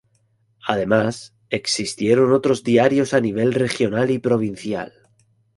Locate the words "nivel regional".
3.21-4.09